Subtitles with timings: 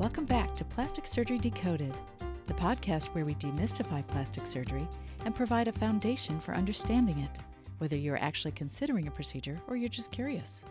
[0.00, 1.92] Welcome back to Plastic Surgery Decoded,
[2.46, 4.88] the podcast where we demystify plastic surgery
[5.26, 7.30] and provide a foundation for understanding it,
[7.76, 10.64] whether you're actually considering a procedure or you're just curious.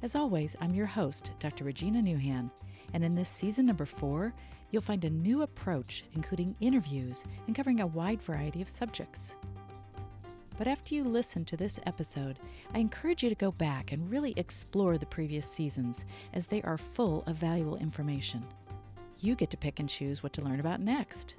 [0.00, 1.64] As always, I'm your host, Dr.
[1.64, 2.50] Regina Newhan,
[2.94, 4.32] and in this season number four,
[4.70, 9.34] you'll find a new approach, including interviews and covering a wide variety of subjects.
[10.60, 12.38] But after you listen to this episode,
[12.74, 16.76] I encourage you to go back and really explore the previous seasons, as they are
[16.76, 18.44] full of valuable information.
[19.20, 21.36] You get to pick and choose what to learn about next.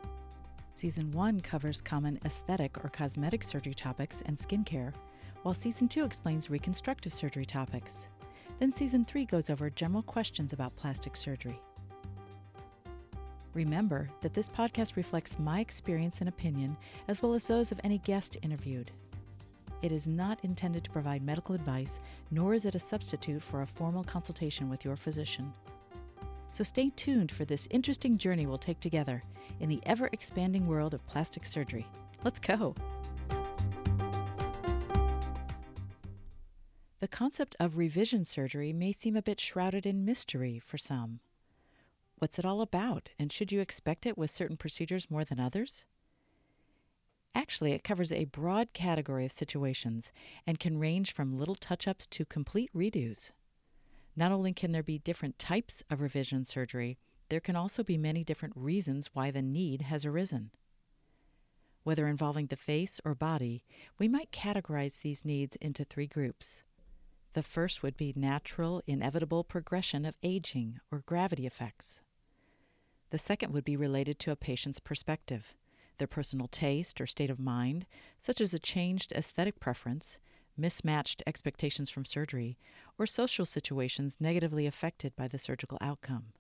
[0.74, 4.92] Season 1 covers common aesthetic or cosmetic surgery topics and skincare,
[5.44, 8.08] while Season 2 explains reconstructive surgery topics.
[8.58, 11.62] Then Season 3 goes over general questions about plastic surgery.
[13.54, 16.76] Remember that this podcast reflects my experience and opinion,
[17.08, 18.90] as well as those of any guest interviewed.
[19.82, 22.00] It is not intended to provide medical advice,
[22.30, 25.54] nor is it a substitute for a formal consultation with your physician.
[26.52, 29.24] So stay tuned for this interesting journey we'll take together
[29.60, 31.88] in the ever expanding world of plastic surgery.
[32.24, 32.76] Let's go!
[37.00, 41.22] The concept of revision surgery may seem a bit shrouded in mystery for some.
[42.20, 45.86] What's it all about, and should you expect it with certain procedures more than others?
[47.34, 50.12] Actually, it covers a broad category of situations
[50.46, 53.32] and can range from little touch ups to complete redos.
[54.16, 56.98] Not only can there be different types of revision surgery,
[57.30, 60.52] there can also be many different reasons why the need has arisen.
[61.84, 63.64] Whether involving the face or body,
[63.98, 66.64] we might categorize these needs into three groups.
[67.34, 72.02] The first would be natural, inevitable progression of aging or gravity effects.
[73.10, 75.56] The second would be related to a patient's perspective
[76.02, 77.86] their personal taste or state of mind,
[78.20, 80.18] such as a changed aesthetic preference,
[80.58, 82.58] mismatched expectations from surgery,
[82.98, 86.34] or social situations negatively affected by the surgical outcome.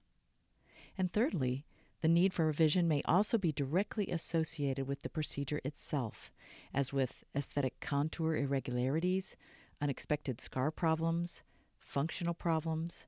[0.97, 1.63] And thirdly,
[2.01, 6.31] the need for revision may also be directly associated with the procedure itself,
[6.73, 9.35] as with aesthetic contour irregularities,
[9.79, 11.43] unexpected scar problems,
[11.77, 13.05] functional problems,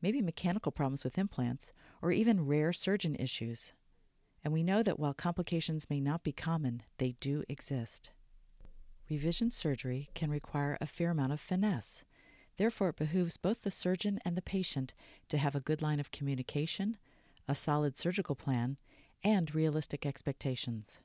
[0.00, 3.74] maybe mechanical problems with implants, or even rare surgeon issues
[4.44, 8.10] and we know that while complications may not be common, they do exist.
[9.10, 12.04] Revision surgery can require a fair amount of finesse.
[12.56, 14.94] Therefore, it behooves both the surgeon and the patient
[15.28, 16.96] to have a good line of communication,
[17.48, 18.76] a solid surgical plan,
[19.24, 21.00] and realistic expectations.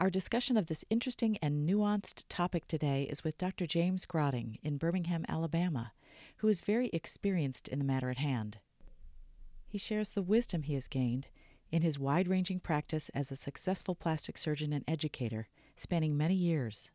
[0.00, 3.66] Our discussion of this interesting and nuanced topic today is with Dr.
[3.66, 5.92] James Grotting in Birmingham, Alabama,
[6.36, 8.58] who is very experienced in the matter at hand.
[9.66, 11.26] He shares the wisdom he has gained
[11.70, 16.90] in his wide ranging practice as a successful plastic surgeon and educator, spanning many years.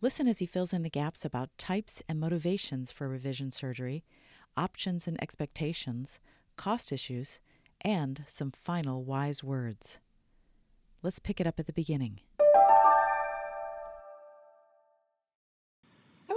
[0.00, 4.04] Listen as he fills in the gaps about types and motivations for revision surgery,
[4.56, 6.18] options and expectations,
[6.56, 7.38] cost issues,
[7.82, 9.98] and some final wise words.
[11.02, 12.20] Let's pick it up at the beginning.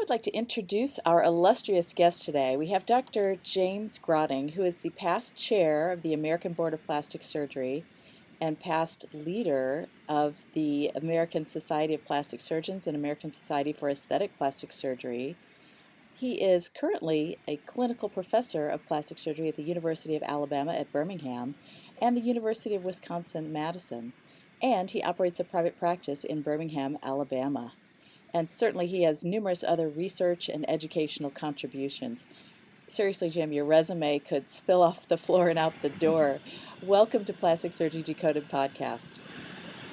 [0.06, 2.56] Would like to introduce our illustrious guest today.
[2.56, 3.38] We have Dr.
[3.42, 7.84] James Grotting, who is the past chair of the American Board of Plastic Surgery
[8.40, 14.38] and past leader of the American Society of Plastic Surgeons and American Society for Aesthetic
[14.38, 15.38] Plastic Surgery.
[16.14, 20.92] He is currently a clinical professor of plastic surgery at the University of Alabama at
[20.92, 21.56] Birmingham
[22.00, 24.14] and the University of Wisconsin Madison,
[24.62, 27.74] and he operates a private practice in Birmingham, Alabama
[28.36, 32.28] and certainly he has numerous other research and educational contributions.
[32.86, 36.40] Seriously, Jim, your resume could spill off the floor and out the door.
[36.84, 39.20] Welcome to Plastic Surgery Decoded podcast.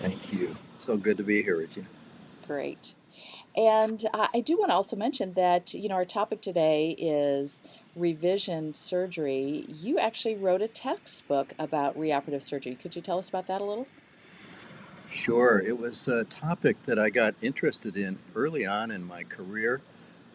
[0.01, 0.57] Thank you.
[0.77, 1.87] So good to be here, with you.
[2.45, 2.95] Great.
[3.57, 7.63] And I do want to also mention that, you know, our topic today is
[7.95, 9.67] revision surgery.
[9.69, 12.75] You actually wrote a textbook about reoperative surgery.
[12.75, 13.87] Could you tell us about that a little?
[15.13, 15.61] Sure.
[15.61, 19.83] It was a topic that I got interested in early on in my career.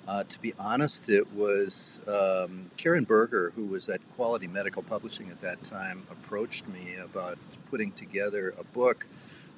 [0.08, 5.32] Uh, to be honest, it was um, Karen Berger, who was at Quality Medical Publishing
[5.32, 7.40] at that time, approached me about
[7.72, 9.08] putting together a book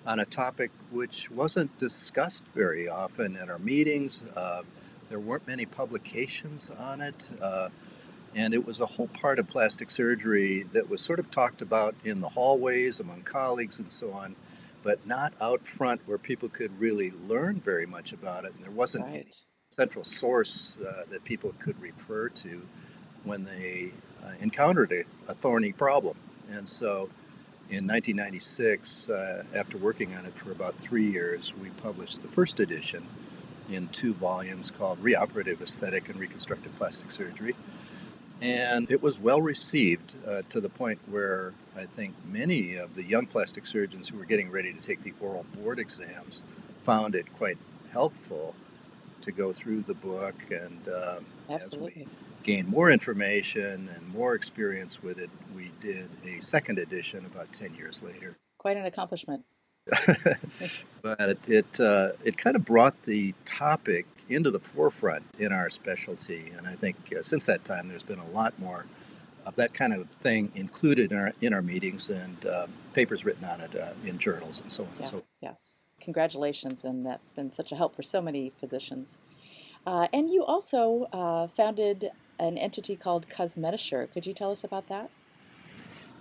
[0.07, 4.23] on a topic which wasn't discussed very often at our meetings.
[4.37, 4.61] Uh,
[5.09, 7.29] there weren't many publications on it.
[7.41, 7.67] Uh,
[8.33, 11.93] and it was a whole part of plastic surgery that was sort of talked about
[12.05, 14.37] in the hallways among colleagues and so on
[14.83, 18.53] but not out front where people could really learn very much about it.
[18.53, 19.13] And there wasn't right.
[19.15, 19.27] any
[19.69, 22.67] central source uh, that people could refer to
[23.23, 23.91] when they
[24.23, 26.17] uh, encountered a, a, thorny problem.
[26.49, 27.09] And so
[27.69, 32.59] in 1996, uh, after working on it for about three years, we published the first
[32.59, 33.07] edition
[33.69, 37.55] in two volumes called Reoperative Aesthetic and Reconstructive Plastic Surgery.
[38.41, 43.03] And it was well received uh, to the point where I think many of the
[43.03, 46.43] young plastic surgeons who were getting ready to take the oral board exams
[46.83, 47.57] found it quite
[47.91, 48.53] helpful
[49.21, 50.35] to go through the book.
[50.51, 52.05] And um, as we
[52.43, 57.75] gained more information and more experience with it, we did a second edition about 10
[57.75, 58.37] years later.
[58.57, 59.45] Quite an accomplishment.
[61.01, 65.69] but it it, uh, it kind of brought the topic into the forefront in our
[65.71, 68.85] specialty, and I think uh, since that time there's been a lot more
[69.49, 73.45] of that kind of thing included in our in our meetings and uh, papers written
[73.45, 74.89] on it uh, in journals and so on.
[74.99, 75.05] Yeah.
[75.05, 75.23] So forth.
[75.41, 79.17] yes, congratulations, and that's been such a help for so many physicians.
[79.85, 84.11] Uh, and you also uh, founded an entity called CosmetAssure.
[84.13, 85.09] Could you tell us about that?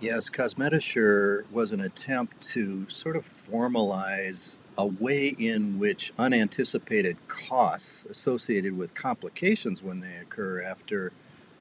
[0.01, 8.05] Yes, CosmetAssure was an attempt to sort of formalize a way in which unanticipated costs
[8.05, 11.11] associated with complications when they occur after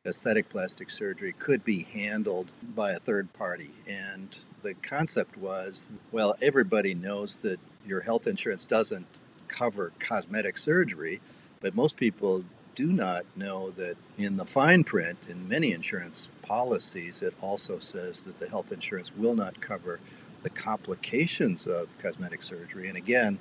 [0.07, 3.71] aesthetic plastic surgery could be handled by a third party.
[3.87, 11.21] And the concept was well, everybody knows that your health insurance doesn't cover cosmetic surgery,
[11.61, 17.23] but most people do not know that in the fine print in many insurance policies,
[17.23, 19.99] it also says that the health insurance will not cover
[20.43, 22.87] the complications of cosmetic surgery.
[22.87, 23.41] And again,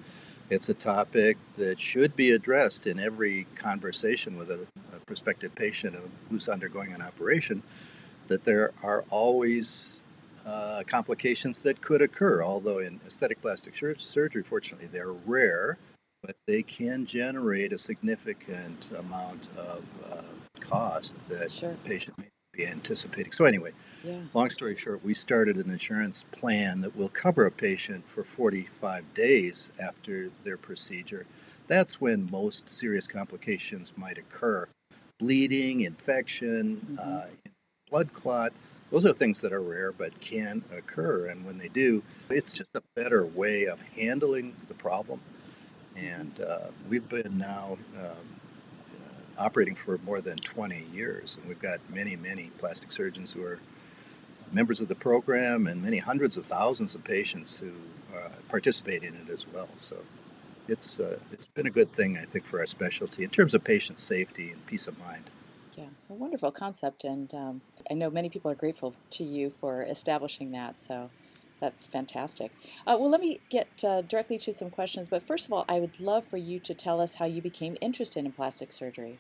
[0.50, 4.66] it's a topic that should be addressed in every conversation with a,
[5.08, 5.96] prospective patient
[6.30, 7.64] who's undergoing an operation,
[8.28, 10.02] that there are always
[10.46, 12.44] uh, complications that could occur.
[12.44, 15.80] Although in aesthetic plastic surgery, fortunately, they're rare
[16.22, 20.24] but they can generate a significant amount of uh,
[20.60, 21.72] cost that sure.
[21.72, 23.32] the patient may be anticipating.
[23.32, 23.72] So, anyway,
[24.04, 24.20] yeah.
[24.34, 29.14] long story short, we started an insurance plan that will cover a patient for 45
[29.14, 31.26] days after their procedure.
[31.68, 34.68] That's when most serious complications might occur
[35.20, 36.96] bleeding, infection, mm-hmm.
[37.00, 37.28] uh,
[37.90, 38.54] blood clot.
[38.92, 41.28] Those are things that are rare but can occur.
[41.28, 45.20] And when they do, it's just a better way of handling the problem
[45.98, 51.62] and uh, we've been now um, uh, operating for more than 20 years, and we've
[51.62, 53.60] got many, many plastic surgeons who are
[54.52, 57.72] members of the program, and many hundreds of thousands of patients who
[58.16, 59.70] uh, participate in it as well.
[59.78, 59.98] So
[60.68, 63.64] it's uh, it's been a good thing, I think, for our specialty in terms of
[63.64, 65.30] patient safety and peace of mind.
[65.76, 69.50] Yeah, it's a wonderful concept, and um, I know many people are grateful to you
[69.50, 70.80] for establishing that.
[70.80, 71.12] So
[71.60, 72.52] that's fantastic.
[72.86, 75.80] Uh, well, let me get uh, directly to some questions, but first of all, I
[75.80, 79.20] would love for you to tell us how you became interested in plastic surgery.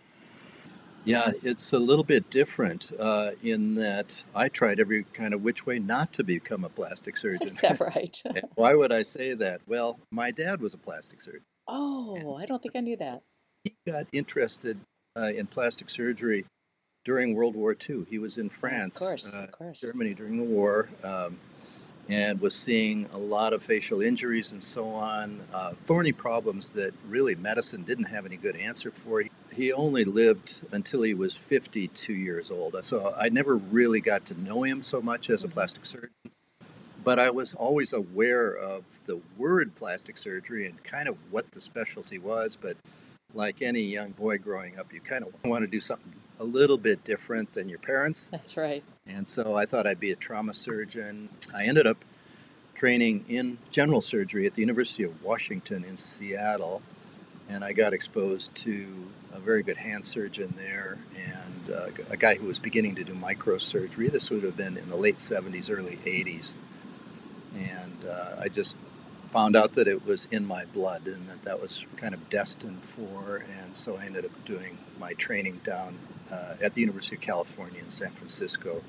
[1.07, 5.65] Yeah, it's a little bit different uh, in that I tried every kind of which
[5.65, 7.49] way not to become a plastic surgeon.
[7.49, 8.21] Is that right?
[8.55, 9.61] why would I say that?
[9.65, 11.45] Well, my dad was a plastic surgeon.
[11.67, 13.21] Oh, I don't think I knew that.
[13.63, 14.79] He got interested
[15.17, 16.45] uh, in plastic surgery
[17.05, 18.05] during World War II.
[18.09, 19.79] He was in France, of course, uh, of course.
[19.79, 20.89] Germany during the war.
[21.03, 21.37] Um,
[22.09, 26.93] and was seeing a lot of facial injuries and so on, uh, thorny problems that
[27.07, 29.23] really medicine didn't have any good answer for.
[29.53, 34.41] He only lived until he was 52 years old, so I never really got to
[34.41, 36.11] know him so much as a plastic surgeon.
[37.03, 41.61] But I was always aware of the word plastic surgery and kind of what the
[41.61, 42.57] specialty was.
[42.59, 42.75] But
[43.33, 46.77] like any young boy growing up, you kind of want to do something a little
[46.77, 48.27] bit different than your parents.
[48.27, 48.83] That's right.
[49.05, 51.29] And so I thought I'd be a trauma surgeon.
[51.55, 52.03] I ended up
[52.75, 56.81] training in general surgery at the University of Washington in Seattle,
[57.49, 62.35] and I got exposed to a very good hand surgeon there and uh, a guy
[62.35, 64.11] who was beginning to do microsurgery.
[64.11, 66.53] This would have been in the late 70s, early 80s.
[67.55, 68.77] And uh, I just
[69.27, 72.83] found out that it was in my blood and that that was kind of destined
[72.83, 73.45] for.
[73.61, 75.97] And so I ended up doing my training down
[76.31, 78.83] uh, at the University of California in San Francisco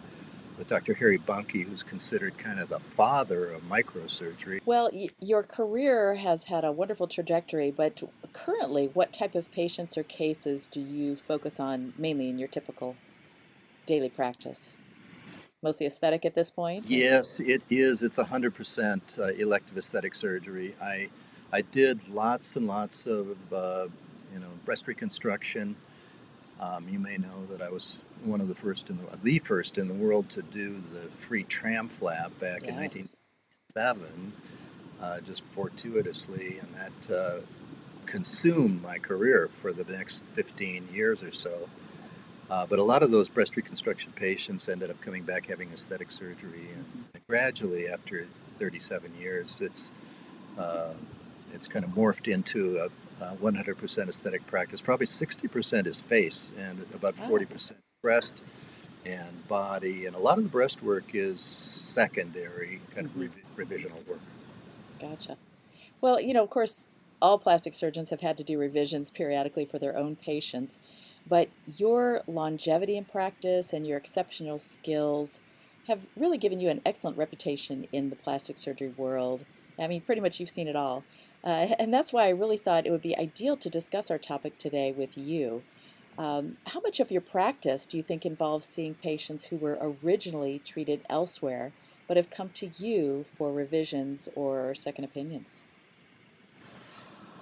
[0.58, 0.94] with Dr.
[0.94, 4.60] Harry Buncke, who's considered kind of the father of microsurgery.
[4.66, 8.02] Well, y- your career has had a wonderful trajectory, but
[8.32, 12.96] currently, what type of patients or cases do you focus on mainly in your typical
[13.86, 14.72] daily practice?
[15.62, 16.86] Mostly aesthetic at this point?
[16.88, 18.02] Yes, it is.
[18.02, 20.74] It's 100% uh, elective aesthetic surgery.
[20.80, 21.08] I,
[21.52, 23.86] I did lots and lots of, uh,
[24.32, 25.76] you know, breast reconstruction.
[26.60, 29.78] Um, you may know that I was one of the first in the the first
[29.78, 32.70] in the world to do the free TRAM flap back yes.
[32.70, 34.32] in 1997,
[35.00, 37.40] uh, just fortuitously, and that uh,
[38.06, 41.68] consumed my career for the next 15 years or so.
[42.50, 46.10] Uh, but a lot of those breast reconstruction patients ended up coming back having aesthetic
[46.10, 48.26] surgery, and gradually, after
[48.58, 49.92] 37 years, it's
[50.58, 50.94] uh,
[51.54, 52.88] it's kind of morphed into a,
[53.20, 54.80] 100% aesthetic practice.
[54.80, 57.72] Probably 60% is face, and about 40%
[58.02, 58.42] breast
[59.04, 63.44] and body, and a lot of the breast work is secondary kind of hmm revi-
[63.56, 64.20] revisional work.
[65.00, 65.36] Gotcha.
[66.00, 66.88] Well, you know, of course,
[67.20, 70.78] all plastic surgeons have had to do revisions periodically for their own patients,
[71.26, 75.40] but your longevity in practice and your exceptional skills
[75.88, 79.44] have really given you an excellent reputation in the plastic surgery world.
[79.78, 81.04] I mean, pretty much you've seen it all.
[81.44, 84.58] Uh, and that's why I really thought it would be ideal to discuss our topic
[84.58, 85.64] today with you.
[86.18, 90.58] Um, how much of your practice do you think involves seeing patients who were originally
[90.58, 91.74] treated elsewhere
[92.08, 95.64] but have come to you for revisions or second opinions?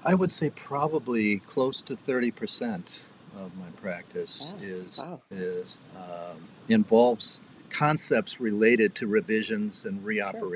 [0.04, 3.00] I would say probably close to 30%
[3.36, 5.22] of my practice Oh, is wow.
[5.30, 10.52] is um, involves concepts related to revisions and Sure.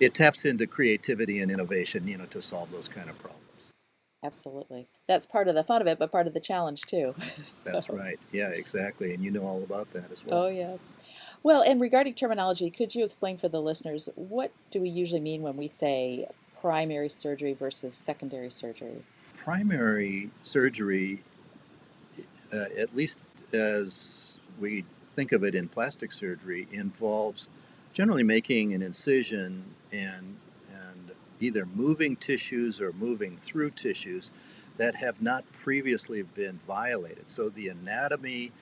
[0.00, 3.42] It taps into creativity and innovation, you know, to solve those kind of problems.
[4.22, 4.88] Absolutely.
[5.06, 7.14] That's part of the fun of it, but part of the challenge too.
[7.64, 8.18] That's right.
[8.32, 9.14] Yeah, exactly.
[9.14, 10.44] And you know all about that as well.
[10.44, 10.92] oh yes.
[11.42, 15.42] Well, and regarding terminology, could you explain for the listeners what do we usually mean
[15.42, 16.26] when we say
[16.60, 19.04] primary surgery versus secondary surgery?
[19.36, 21.22] Primary surgery,
[22.52, 23.20] uh, at least
[23.52, 27.48] as we think of it in plastic surgery, involves
[27.96, 30.36] generally making an incision and
[30.70, 34.30] and either moving tissues or moving through tissues
[34.76, 37.30] that have not previously been violated.
[37.30, 38.52] So the anatomy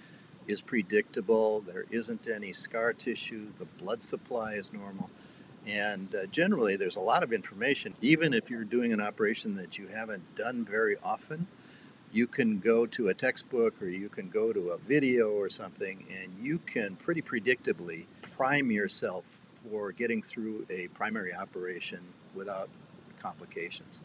[0.47, 1.61] is predictable.
[1.61, 3.49] There isn't any scar tissue.
[3.59, 5.11] The blood supply is normal.
[5.67, 7.95] And uh, generally, there's a lot of information.
[8.01, 11.49] Even if you're doing an operation that you haven't done very often,
[12.15, 16.07] you can go to a textbook or you can go to a video or something,
[16.09, 19.25] and you can pretty predictably prime yourself
[19.69, 21.99] for getting through a primary operation
[22.33, 22.69] without
[23.19, 24.01] complications.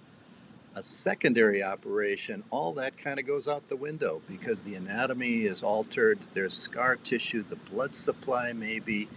[0.74, 5.62] A secondary operation, all that kind of goes out the window because the anatomy is
[5.62, 6.20] altered.
[6.34, 9.08] There's scar tissue, the blood supply may be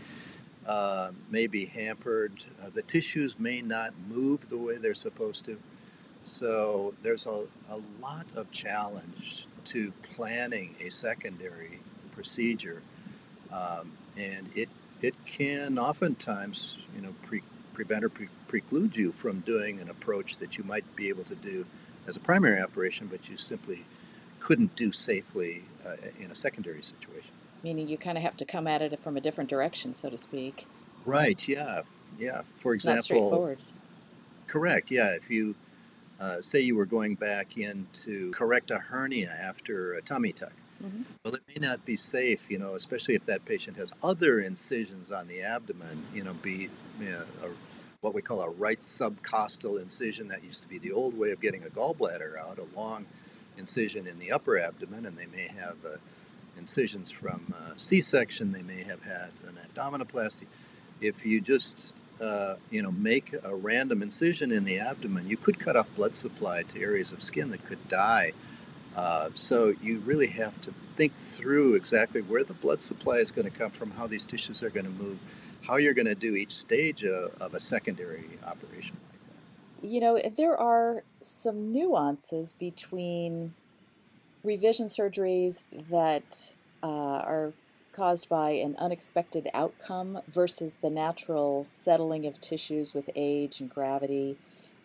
[0.67, 2.33] uh, may be hampered.
[2.63, 5.59] Uh, the tissues may not move the way they're supposed to.
[6.25, 11.81] So there's a, a lot of challenge to planning a secondary
[12.13, 12.83] procedure,
[13.53, 14.69] um, and it
[15.01, 17.43] it can oftentimes you know pre-
[17.75, 21.35] prevent or pre- preclude you from doing an approach that you might be able to
[21.35, 21.67] do
[22.07, 23.85] as a primary operation, but you simply
[24.41, 27.31] couldn't do safely uh, in a secondary situation.
[27.63, 30.17] Meaning you kind of have to come at it from a different direction, so to
[30.17, 30.67] speak.
[31.05, 31.47] Right?
[31.47, 31.83] Yeah.
[32.19, 32.43] Yeah.
[32.57, 33.59] For It's not example, straightforward.
[34.49, 34.91] correct.
[34.91, 35.11] Yeah.
[35.15, 35.55] If you
[36.23, 40.53] uh, say you were going back in to correct a hernia after a tummy tuck.
[40.81, 44.41] hmm Well, it may not be safe, you know, especially if that patient has other
[44.41, 47.49] incisions on the abdomen, you know, be you know, a,
[48.03, 50.29] what we call a right subcostal incision.
[50.29, 53.07] That used to be the old way of getting a gallbladder out, a long
[53.59, 55.97] incision in the upper abdomen, and they may have uh,
[56.57, 58.53] incisions from uh, C-section.
[58.53, 60.47] They may have had an abdominoplasty.
[61.01, 65.59] If you just uh, you know make a random incision in the abdomen, you could
[65.59, 68.33] cut off blood supply to areas of skin that could die
[68.97, 73.51] uh, so you really have to think through exactly where the blood supply is going
[73.51, 75.19] to come from, how these tissues are going to move,
[75.63, 79.89] how you're going to do each stage of, of a secondary operation like that.
[79.89, 83.55] You know, if there are some nuances between
[84.45, 86.53] revision surgeries that
[86.83, 87.53] uh, are
[87.93, 94.37] caused by an unexpected outcome versus the natural settling of tissues with age and gravity,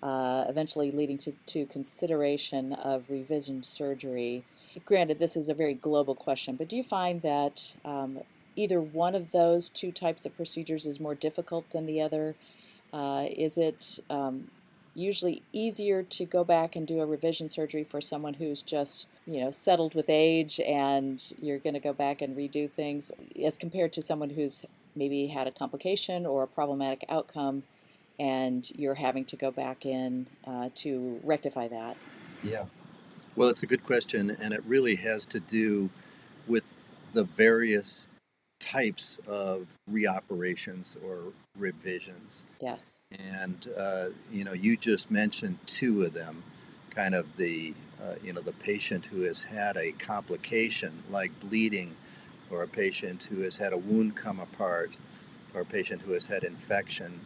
[0.04, 4.44] uh, eventually leading to, to consideration of revision surgery.
[4.86, 8.20] Granted, this is a very global question, but do you find that um,
[8.56, 12.36] either one of those two types of procedures is more difficult than the other?
[12.94, 14.50] Uh, is it um,
[14.98, 19.40] usually easier to go back and do a revision surgery for someone who's just, you
[19.40, 23.12] know, settled with age and you're going to go back and redo things
[23.44, 27.64] as compared to someone who's maybe had a complication or a problematic outcome
[28.20, 31.96] and you're having to go back in uh, to rectify that?
[32.44, 32.66] Yeah.
[33.36, 35.92] Well, it's a good question, and it really has to do
[36.48, 36.64] with
[37.14, 38.08] the various
[38.60, 42.44] types of reoperations or revisions.
[42.62, 43.00] Yes.
[43.12, 46.44] And uh, you know, you just mentioned two of them,
[46.90, 51.96] kind of the uh, you know the patient who has had a complication like bleeding,
[52.50, 54.92] or a patient who has had a wound come apart,
[55.54, 57.22] or a patient who has had infection,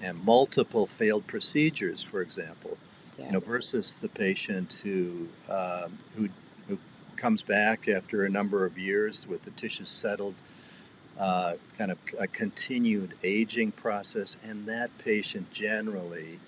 [0.00, 2.78] and multiple failed procedures, for example.
[3.18, 6.28] You know, versus the patient who um, who
[6.66, 6.78] who
[7.14, 10.34] comes back after a number of years with the tissues settled
[11.18, 16.40] uh, kind of a continued aging process, and that patient generally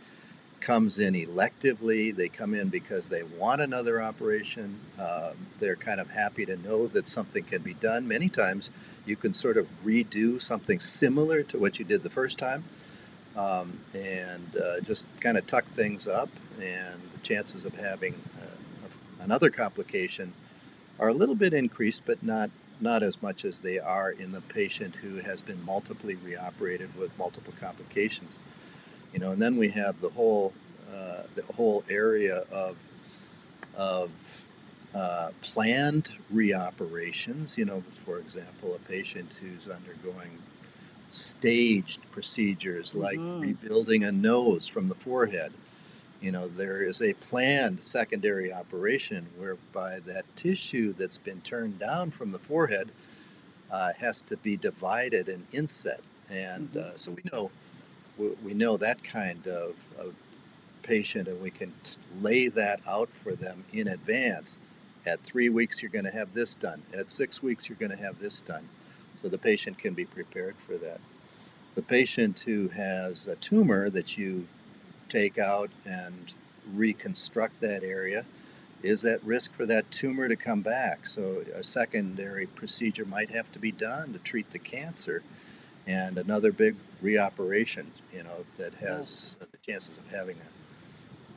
[0.60, 2.14] comes in electively.
[2.14, 4.80] They come in because they want another operation.
[4.98, 8.08] Uh, they're kind of happy to know that something can be done.
[8.08, 8.70] Many times
[9.04, 12.64] you can sort of redo something similar to what you did the first time
[13.36, 16.30] um, and uh, just kind of tuck things up.
[16.60, 18.88] And the chances of having uh,
[19.20, 20.32] another complication
[20.98, 22.50] are a little bit increased, but not
[22.80, 27.16] not as much as they are in the patient who has been multiply reoperated with
[27.18, 28.32] multiple complications.
[29.12, 30.52] You know, and then we have the whole
[30.92, 32.76] uh, the whole area of
[33.76, 34.10] of
[34.94, 37.56] uh, planned reoperations.
[37.56, 40.38] You know, for example, a patient who's undergoing
[41.10, 43.40] staged procedures like mm-hmm.
[43.40, 45.52] rebuilding a nose from the forehead.
[46.24, 52.12] You know, there is a planned secondary operation whereby that tissue that's been turned down
[52.12, 52.92] from the forehead
[53.70, 56.00] uh, has to be divided and inset.
[56.30, 56.94] And mm-hmm.
[56.94, 57.50] uh, so we know
[58.42, 60.14] we know that kind of, of
[60.80, 64.58] patient, and we can t- lay that out for them in advance.
[65.04, 66.84] At three weeks, you're going to have this done.
[66.94, 68.70] At six weeks, you're going to have this done.
[69.20, 71.00] So the patient can be prepared for that.
[71.74, 74.48] The patient who has a tumor that you
[75.14, 76.32] take out and
[76.74, 78.24] reconstruct that area
[78.82, 81.06] is at risk for that tumor to come back.
[81.06, 85.22] So a secondary procedure might have to be done to treat the cancer
[85.86, 90.54] and another big reoperation, you know, that has the chances of having a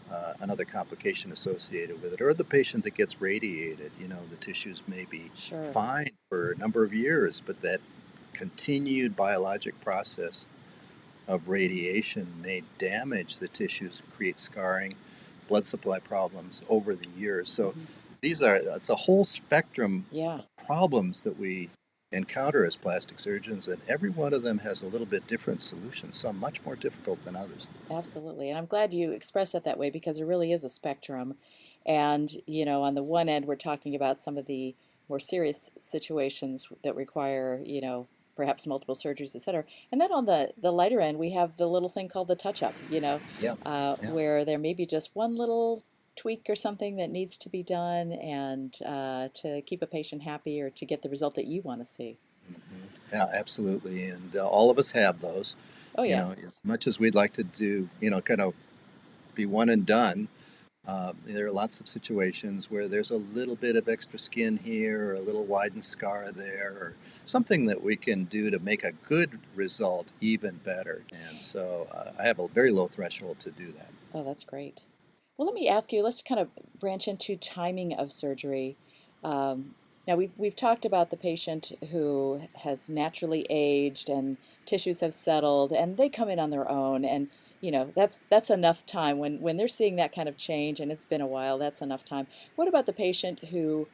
[0.09, 3.91] uh, another complication associated with it, or the patient that gets radiated.
[3.99, 5.63] You know, the tissues may be sure.
[5.65, 7.81] fine for a number of years, but that
[8.31, 10.45] continued biologic process
[11.27, 14.95] of radiation may damage the tissues, create scarring,
[15.47, 17.49] blood supply problems over the years.
[17.49, 17.81] So mm-hmm.
[18.21, 20.39] these are it's a whole spectrum yeah.
[20.39, 21.69] of problems that we
[22.11, 26.13] encounter as plastic surgeons, and every one of them has a little bit different solution,
[26.13, 27.67] some much more difficult than others.
[27.91, 28.49] Absolutely.
[28.49, 31.35] And I'm glad you expressed it that way because there really is a spectrum.
[31.85, 34.75] And, you know, on the one end, we're talking about some of the
[35.09, 38.07] more serious situations that require, you know,
[38.37, 39.65] perhaps multiple surgeries, et cetera.
[39.91, 42.63] And then on the, the lighter end, we have the little thing called the touch
[42.63, 43.55] up, you know, yeah.
[43.65, 44.11] Uh, yeah.
[44.11, 45.81] where there may be just one little
[46.15, 50.61] tweak or something that needs to be done and uh, to keep a patient happy
[50.61, 52.17] or to get the result that you want to see.
[52.49, 53.13] Mm-hmm.
[53.13, 54.05] Yeah, absolutely.
[54.05, 55.55] And uh, all of us have those.
[55.95, 56.29] Oh, yeah.
[56.29, 58.53] You know, as much as we'd like to do, you know, kind of
[59.35, 60.27] be one and done,
[60.87, 65.09] uh, there are lots of situations where there's a little bit of extra skin here
[65.09, 66.95] or a little widened scar there or
[67.27, 71.03] something that we can do to make a good result even better.
[71.29, 73.89] And so uh, I have a very low threshold to do that.
[74.13, 74.81] Oh, that's great.
[75.37, 78.75] Well, let me ask you, let's kind of branch into timing of surgery.
[79.23, 79.75] Um,
[80.07, 85.73] now, we've, we've talked about the patient who has naturally aged and tissues have settled
[85.73, 87.03] and they come in on their own.
[87.03, 87.27] And,
[87.59, 89.17] you know, that's, that's enough time.
[89.17, 92.05] When, when they're seeing that kind of change and it's been a while, that's enough
[92.05, 92.27] time.
[92.55, 93.89] What about the patient who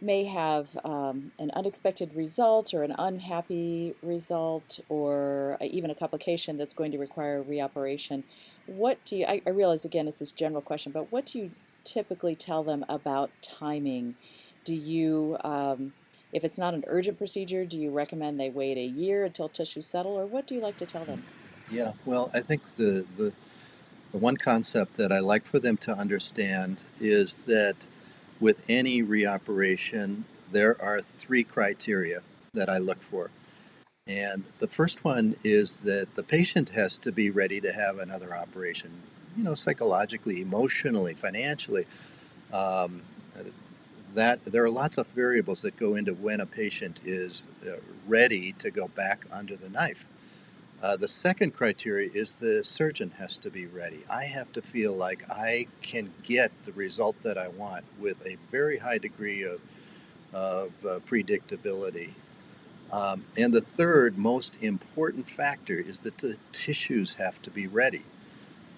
[0.00, 6.74] may have um, an unexpected result or an unhappy result or even a complication that's
[6.74, 8.22] going to require reoperation?
[8.70, 11.50] what do you, I, I realize again it's this general question, but what do you
[11.84, 14.14] typically tell them about timing?
[14.64, 15.92] Do you, um,
[16.32, 19.86] if it's not an urgent procedure, do you recommend they wait a year until tissues
[19.86, 21.24] settle, or what do you like to tell them?
[21.70, 23.32] Yeah, well, I think the, the,
[24.12, 27.86] the one concept that I like for them to understand is that
[28.40, 32.22] with any reoperation, there are three criteria
[32.54, 33.30] that I look for.
[34.06, 38.34] And the first one is that the patient has to be ready to have another
[38.34, 38.90] operation,
[39.36, 41.86] you know, psychologically, emotionally, financially.
[42.52, 43.02] Um,
[44.14, 47.76] that there are lots of variables that go into when a patient is uh,
[48.06, 50.04] ready to go back under the knife.
[50.82, 54.04] Uh, the second criteria is the surgeon has to be ready.
[54.08, 58.38] I have to feel like I can get the result that I want with a
[58.50, 59.60] very high degree of,
[60.32, 62.14] of uh, predictability
[62.92, 68.02] um, and the third most important factor is that the tissues have to be ready.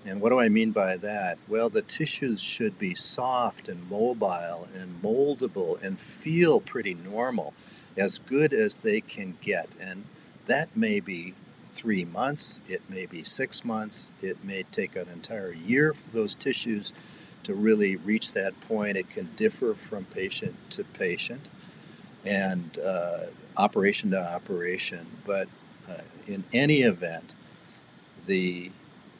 [0.04, 1.38] And what do I mean by that?
[1.48, 7.54] Well, the tissues should be soft and mobile and moldable and feel pretty normal,
[7.96, 9.68] as good as they can get.
[9.80, 10.04] And
[10.46, 11.34] that may be
[11.72, 16.34] three months, it may be six months, it may take an entire year for those
[16.34, 16.92] tissues
[17.44, 18.96] to really reach that point.
[18.96, 21.48] It can differ from patient to patient
[22.24, 25.06] and uh, operation to operation.
[25.26, 25.48] But
[25.88, 27.32] uh, in any event,
[28.26, 28.70] the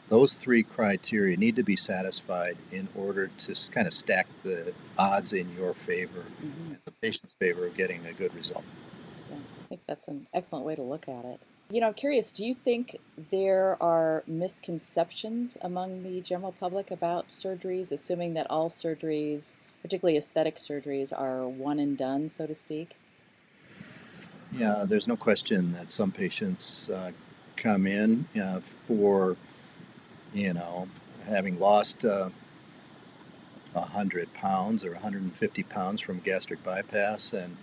[0.09, 5.33] those three criteria need to be satisfied in order to kind of stack the odds
[5.33, 6.73] in your favor, mm-hmm.
[6.85, 8.65] the patient's favor of getting a good result.
[9.31, 11.39] Yeah, I think that's an excellent way to look at it.
[11.73, 17.29] You know, I'm curious, do you think there are misconceptions among the general public about
[17.29, 22.95] surgeries, assuming that all surgeries, particularly aesthetic surgeries, are one and done, so to speak?
[24.51, 27.09] Yeah, there's no question that some patients uh,
[27.55, 29.35] come in uh, for,
[30.31, 30.87] you know,
[31.25, 32.29] having lost uh,
[33.71, 37.57] 100 pounds or 150 pounds from gastric bypass and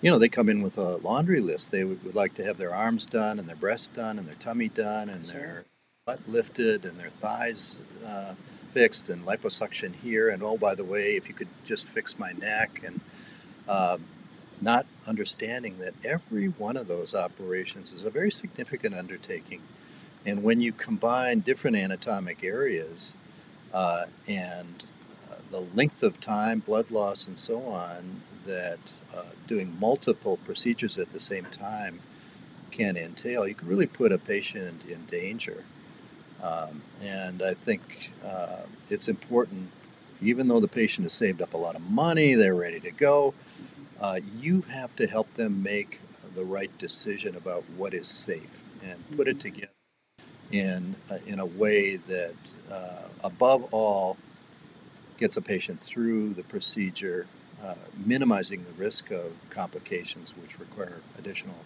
[0.00, 1.70] you know, they come in with a laundry list.
[1.70, 4.34] They would, would like to have their arms done and their breasts done and their
[4.36, 5.32] tummy done and sure.
[5.32, 5.64] their
[6.06, 8.34] butt lifted and their thighs uh,
[8.72, 10.28] fixed and liposuction here.
[10.28, 13.00] And oh, by the way, if you could just fix my neck and
[13.66, 13.98] uh,
[14.60, 19.62] not understanding that every one of those operations is a very significant undertaking.
[20.24, 23.14] And when you combine different anatomic areas
[23.72, 24.84] uh, and
[25.30, 28.78] uh, the length of time, blood loss, and so on, that
[29.14, 32.00] uh, doing multiple procedures at the same time
[32.70, 35.64] can entail, you can really put a patient in danger.
[36.42, 39.70] Um, and I think uh, it's important,
[40.20, 43.34] even though the patient has saved up a lot of money, they're ready to go,
[44.00, 46.00] uh, you have to help them make
[46.34, 49.54] the right decision about what is safe and put it mm-hmm.
[49.54, 49.72] together
[50.52, 52.34] in, uh, in a way that,
[52.70, 54.16] uh, above all,
[55.18, 57.26] gets a patient through the procedure
[57.62, 61.56] uh, minimizing the risk of complications which require additional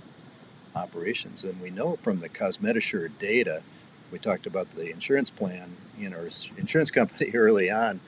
[0.74, 1.44] operations.
[1.44, 3.62] And we know from the CosmetAssure data,
[4.10, 8.00] we talked about the insurance plan in our insurance company early on.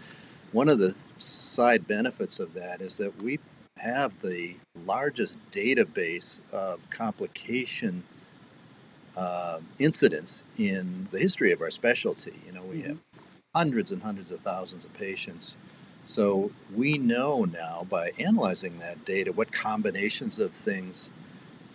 [0.52, 3.38] One of the side benefits of that is that we
[3.78, 4.54] have the
[4.86, 8.04] largest database of complication
[9.16, 12.34] uh, incidents in the history of our specialty.
[12.46, 12.88] You know, we mm-hmm.
[12.88, 12.98] have
[13.54, 15.56] hundreds and hundreds of thousands of patients
[16.04, 21.10] so we know now by analyzing that data what combinations of things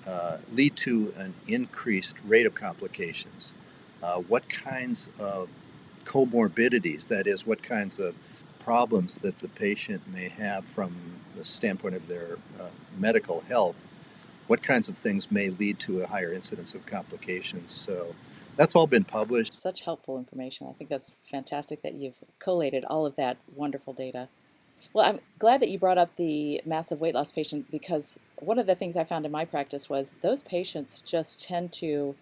[0.05, 3.53] uh, lead to an increased rate of complications,
[4.01, 5.49] uh, what kinds of
[6.05, 8.15] comorbidities, that is, what kinds of
[8.59, 10.95] problems that the patient may have from
[11.35, 13.75] the standpoint of their uh, medical health,
[14.47, 17.73] what kinds of things may lead to a higher incidence of complications.
[17.73, 18.15] So
[18.57, 19.53] that's all been published.
[19.53, 20.67] Such helpful information.
[20.67, 24.29] I think that's fantastic that you've collated all of that wonderful data.
[24.93, 28.65] Well, I'm glad that you brought up the massive weight loss patient because one of
[28.65, 32.15] the things I found in my practice was those patients just tend to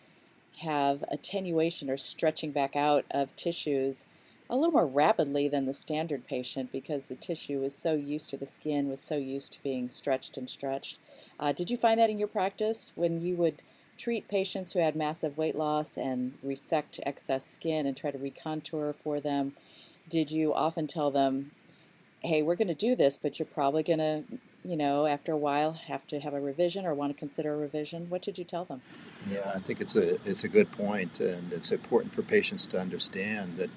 [0.59, 4.05] have attenuation or stretching back out of tissues
[4.49, 8.37] a little more rapidly than the standard patient because the tissue is so used to
[8.37, 10.99] the skin, was so used to being stretched and stretched.
[11.39, 13.63] Uh, did you find that in your practice when you would
[13.97, 18.93] treat patients who had massive weight loss and resect excess skin and try to recontour
[18.93, 19.53] for them,
[20.09, 21.51] did you often tell them,
[22.21, 24.23] hey, we're going to do this, but you're probably going to,
[24.63, 27.57] you know, after a while have to have a revision or want to consider a
[27.57, 28.09] revision?
[28.09, 28.81] What did you tell them?
[29.29, 32.79] Yeah, I think it's a it's a good point, and it's important for patients to
[32.79, 33.69] understand that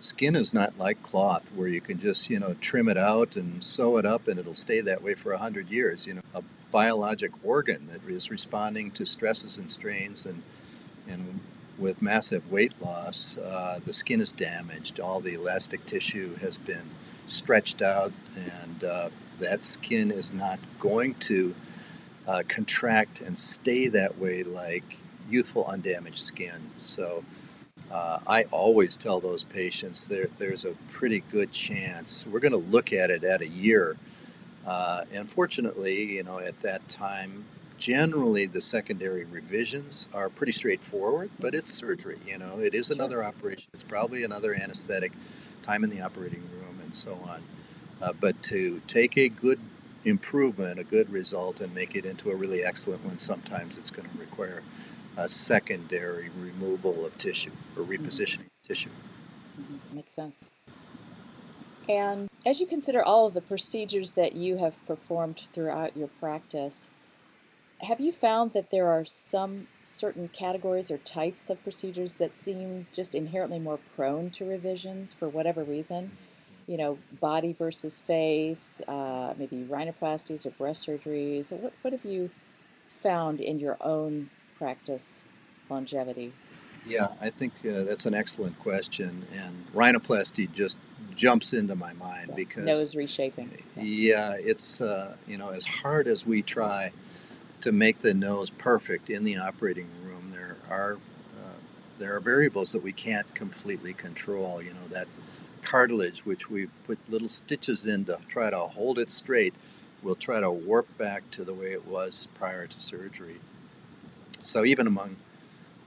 [0.00, 3.64] skin is not like cloth where you can just you know trim it out and
[3.64, 6.06] sew it up and it'll stay that way for a hundred years.
[6.06, 6.42] You know, a
[6.74, 10.42] biologic organ that is responding to stresses and strains and
[11.06, 11.38] and
[11.78, 14.98] with massive weight loss, uh, the skin is damaged.
[14.98, 16.90] All the elastic tissue has been
[17.26, 19.10] stretched out, and uh,
[19.40, 21.54] that skin is not going to
[22.26, 26.70] uh, contract and stay that way like youthful, undamaged skin.
[26.78, 27.24] So
[27.90, 32.70] uh, I always tell those patients there, there's a pretty good chance we're going to
[32.70, 33.96] look at it at a year
[34.66, 37.44] uh, and fortunately, you know, at that time,
[37.76, 42.18] generally the secondary revisions are pretty straightforward, but it's surgery.
[42.26, 43.68] You know, it is another operation.
[43.74, 45.12] It's probably another anesthetic,
[45.62, 47.42] time in the operating room, and so on.
[48.00, 49.60] Uh, but to take a good
[50.04, 54.08] improvement, a good result, and make it into a really excellent one, sometimes it's going
[54.08, 54.62] to require
[55.16, 58.04] a secondary removal of tissue or mm-hmm.
[58.04, 58.62] repositioning mm-hmm.
[58.62, 58.90] of tissue.
[59.60, 59.96] Mm-hmm.
[59.96, 60.44] Makes sense.
[61.88, 66.90] And as you consider all of the procedures that you have performed throughout your practice,
[67.82, 72.86] have you found that there are some certain categories or types of procedures that seem
[72.92, 76.12] just inherently more prone to revisions for whatever reason?
[76.66, 81.52] You know, body versus face, uh, maybe rhinoplasties or breast surgeries.
[81.52, 82.30] What, what have you
[82.86, 85.24] found in your own practice
[85.68, 86.32] longevity?
[86.86, 89.26] Yeah, I think uh, that's an excellent question.
[89.34, 90.78] And rhinoplasty just
[91.16, 92.34] jumps into my mind yeah.
[92.36, 93.50] because nose reshaping.
[93.76, 96.92] Yeah, yeah it's uh, you know as hard as we try
[97.60, 101.58] to make the nose perfect in the operating room, there are uh,
[101.98, 104.62] there are variables that we can't completely control.
[104.62, 105.08] You know that
[105.62, 109.54] cartilage, which we put little stitches in to try to hold it straight,
[110.02, 113.40] will try to warp back to the way it was prior to surgery.
[114.38, 115.16] So even among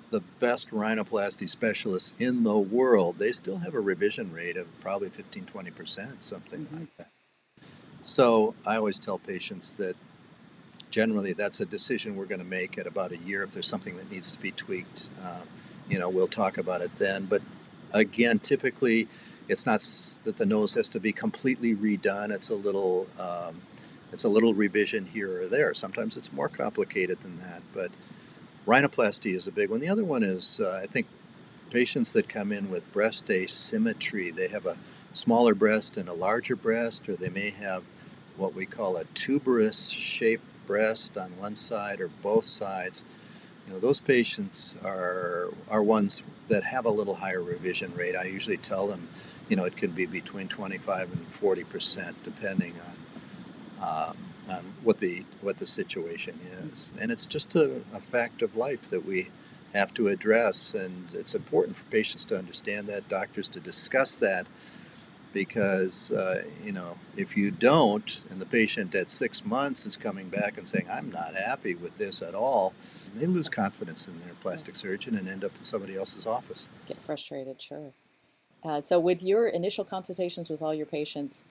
[0.10, 5.10] the best rhinoplasty specialists in the world, they still have a revision rate of probably
[5.10, 6.78] 15, 20%, something mm-hmm.
[6.78, 7.10] like that.
[8.02, 9.96] So I always tell patients that
[10.89, 13.43] generally that's a decision we're going to make at about a year.
[13.43, 15.41] If there's something that needs to be tweaked, uh,
[15.89, 17.26] you know, we'll talk about it then.
[17.26, 17.41] But
[17.93, 19.08] again, typically,
[19.50, 19.82] it's not
[20.24, 22.32] that the nose has to be completely redone.
[22.32, 23.62] It's a little, um,
[24.12, 25.74] it's a little revision here or there.
[25.74, 27.91] Sometimes it's more complicated than that, but
[28.67, 29.80] Rhinoplasty is a big one.
[29.80, 31.08] The other one is, uh, I think,
[31.71, 34.30] patients that come in with breast asymmetry.
[34.30, 34.77] They have a
[35.13, 37.84] smaller breast and a larger breast, or they may have
[38.36, 43.06] what we call a tuberous shaped breast on one side or both sides.
[43.65, 48.15] You know, those patients are are ones that have a little higher revision rate.
[48.17, 49.08] I usually tell them,
[49.47, 52.73] you know, it can be between 25 and 40 percent, depending
[53.82, 54.17] on um,
[54.50, 58.84] on what the what the situation is, and it's just a, a, fact of life
[58.90, 59.30] that we
[59.74, 64.48] have to address, and it's important for patients to understand that, doctors to discuss that,
[65.34, 70.30] because uh, you know if you don't, and the patient at six months is coming
[70.30, 72.74] back and saying I'm not happy with this at all,
[73.16, 76.68] they lose confidence in their plastic surgeon and end up in somebody else's office.
[76.88, 77.94] Get frustrated, sure.
[78.64, 81.44] Uh, so, with your initial consultations with all your patients,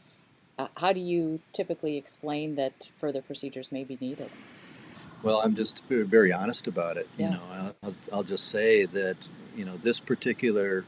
[0.58, 4.30] uh, how do you typically explain that further procedures may be needed?
[5.22, 7.08] Well, I'm just very honest about it.
[7.16, 7.30] Yeah.
[7.30, 9.16] You know, I'll, I'll just say that
[9.56, 10.84] you know this particular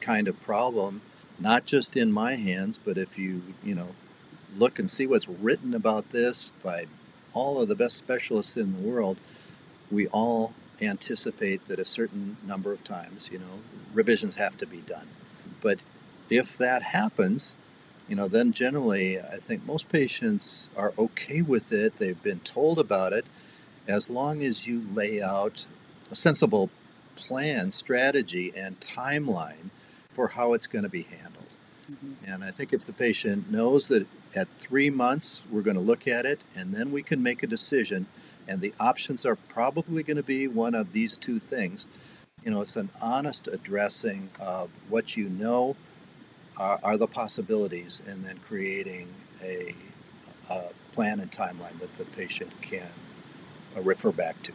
[0.00, 1.02] kind of problem,
[1.38, 3.88] not just in my hands, but if you you know
[4.56, 6.86] look and see what's written about this by
[7.32, 9.18] all of the best specialists in the world,
[9.90, 13.60] we all anticipate that a certain number of times, you know,
[13.92, 15.06] revisions have to be done.
[15.60, 15.78] But
[16.28, 17.54] if that happens,
[18.10, 21.98] you know, then generally I think most patients are okay with it.
[21.98, 23.24] They've been told about it
[23.86, 25.64] as long as you lay out
[26.10, 26.70] a sensible
[27.14, 29.70] plan, strategy, and timeline
[30.12, 31.46] for how it's going to be handled.
[31.90, 32.32] Mm-hmm.
[32.32, 36.08] And I think if the patient knows that at three months we're going to look
[36.08, 38.06] at it and then we can make a decision,
[38.48, 41.86] and the options are probably going to be one of these two things.
[42.44, 45.76] You know, it's an honest addressing of what you know
[46.60, 49.08] are, are the possibilities, and then creating
[49.42, 49.74] a,
[50.50, 52.90] a, plan and timeline that the patient can
[53.76, 54.52] refer back to.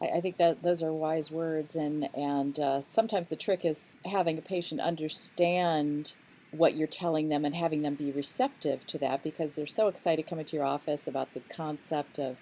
[0.00, 4.38] I, think that those are wise words, and and uh, sometimes the trick is having
[4.38, 6.14] a patient understand
[6.50, 10.26] what you're telling them and having them be receptive to that because they're so excited
[10.26, 12.38] coming to your office about the concept of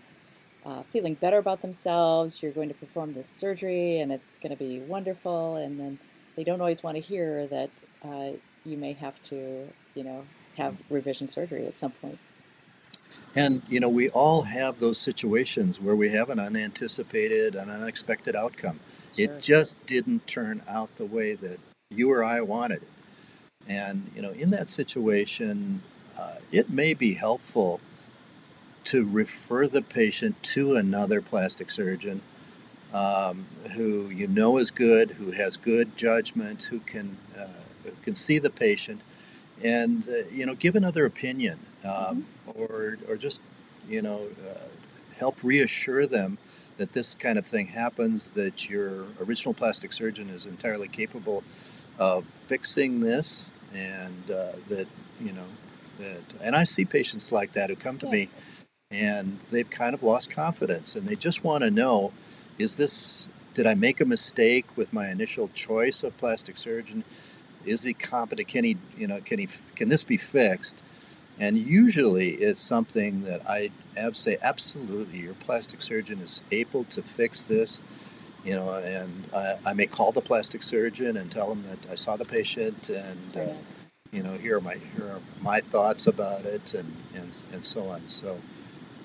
[0.64, 2.42] uh, feeling better about themselves.
[2.42, 5.98] You're going to perform this surgery, and it's going to be wonderful, and then
[6.36, 7.70] they don't always want to hear that
[8.02, 8.30] uh,
[8.68, 10.24] you may have to, you know,
[10.56, 12.18] have revision surgery at some point.
[13.34, 18.36] And, you know, we all have those situations where we have an unanticipated, an unexpected
[18.36, 18.80] outcome.
[19.16, 19.24] Sure.
[19.24, 21.58] It just didn't turn out the way that
[21.90, 22.88] you or I wanted it.
[23.66, 25.82] And, you know, in that situation,
[26.18, 27.80] uh, it may be helpful
[28.84, 32.22] to refer the patient to another plastic surgeon
[32.92, 37.48] um, who you know is good, who has good judgment, who can uh,
[38.02, 39.00] can see the patient,
[39.62, 42.62] and uh, you know give another opinion, um, mm-hmm.
[42.62, 43.42] or or just
[43.88, 44.60] you know uh,
[45.18, 46.38] help reassure them
[46.76, 51.42] that this kind of thing happens, that your original plastic surgeon is entirely capable
[51.98, 54.86] of fixing this, and uh, that
[55.20, 55.46] you know
[55.98, 56.22] that.
[56.40, 58.12] And I see patients like that who come to yeah.
[58.12, 58.28] me,
[58.90, 62.12] and they've kind of lost confidence, and they just want to know,
[62.58, 67.02] is this did I make a mistake with my initial choice of plastic surgeon?
[67.64, 68.48] Is he competent?
[68.48, 70.82] Can he, you know, can he, can this be fixed?
[71.40, 73.70] And usually it's something that I
[74.12, 77.80] say, absolutely, your plastic surgeon is able to fix this.
[78.44, 81.96] You know, and I, I may call the plastic surgeon and tell him that I
[81.96, 83.52] saw the patient and, uh,
[84.12, 87.88] you know, here are my here are my thoughts about it and and, and so
[87.88, 88.08] on.
[88.08, 88.40] So,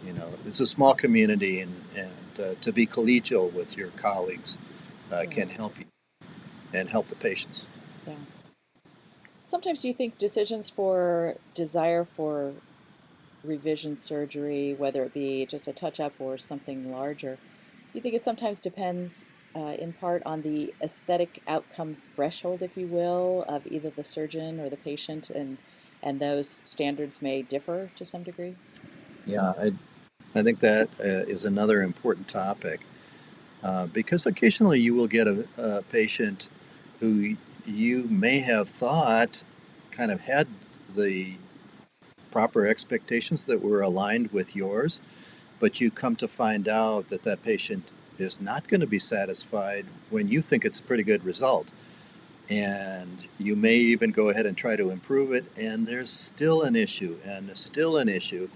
[0.06, 4.58] you know, it's a small community, and and uh, to be collegial with your colleagues
[5.12, 5.86] uh, can help you
[6.74, 7.68] and help the patients.
[8.08, 8.14] Yeah
[9.44, 12.54] sometimes do you think decisions for desire for
[13.44, 17.38] revision surgery, whether it be just a touch up or something larger,
[17.94, 19.26] you think it sometimes depends
[19.56, 24.60] uh, in part on the aesthetic outcome threshold, if you will, of either the surgeon
[24.60, 25.58] or the patient, and
[26.02, 28.56] and those standards may differ to some degree.
[29.26, 29.72] Yeah, I,
[30.36, 32.82] I think that uh, is another important topic
[33.64, 36.50] uh, because occasionally you will get a, a patient
[37.00, 39.44] who you may have thought
[39.92, 40.48] kind of had
[40.96, 41.36] the
[42.32, 45.00] proper expectations that were aligned with yours,
[45.60, 49.86] but you come to find out that that patient is not going to be satisfied
[50.10, 51.72] when you think it's a pretty good result.
[52.50, 56.76] And you may even go ahead and try to improve it, and there's still an
[56.76, 58.50] issue, and still an issue,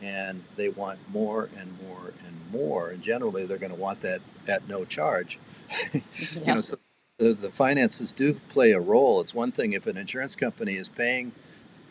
[0.00, 2.90] and they want more and more and more.
[2.90, 5.38] And generally, they're going to want that at no charge.
[5.92, 6.02] you
[6.46, 6.78] know, so
[7.24, 9.20] the, the finances do play a role.
[9.22, 11.32] It's one thing if an insurance company is paying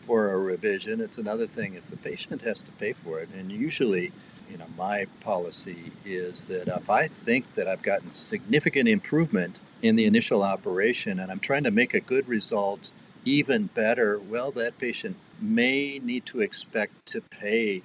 [0.05, 3.29] for a revision, it's another thing if the patient has to pay for it.
[3.33, 4.11] And usually,
[4.51, 9.95] you know, my policy is that if I think that I've gotten significant improvement in
[9.95, 12.91] the initial operation and I'm trying to make a good result
[13.25, 17.81] even better, well, that patient may need to expect to pay